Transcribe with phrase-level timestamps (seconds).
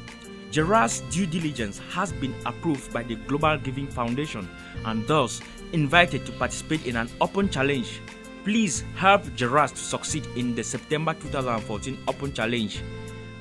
[0.51, 4.47] GERAS' due diligence has been approved by the Global Giving Foundation
[4.85, 5.41] and thus
[5.73, 7.99] invited to participate in an open challenge.
[8.45, 12.81] Please help Gerard to succeed in the September 2014 Open Challenge.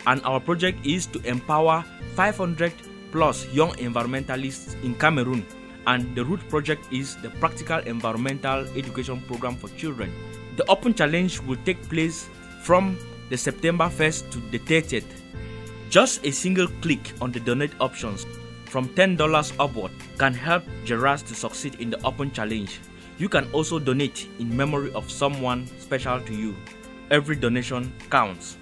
[0.08, 1.84] And our project is to empower
[2.16, 2.72] 500
[3.12, 5.46] plus young environmentalists in Cameroon
[5.86, 10.12] and the Root project is the practical environmental education program for children.
[10.56, 12.28] The Open Challenge will take place
[12.62, 15.06] from the September 1st to the 30th.
[15.90, 18.27] Just a single click on the donate options
[18.64, 19.20] from $10
[19.60, 22.80] upward can help GERAS to succeed in the Open Challenge.
[23.18, 26.56] You can also donate in memory of someone special to you.
[27.11, 28.56] Every donation counts.